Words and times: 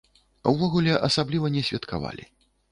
Увогуле 0.51 0.95
асабліва 1.09 1.53
не 1.59 1.65
святкавалі. 1.71 2.29